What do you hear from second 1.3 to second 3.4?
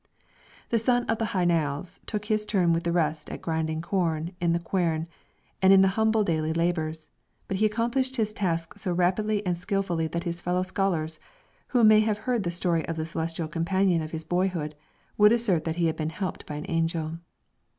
Hy Nialls took his turn with the rest at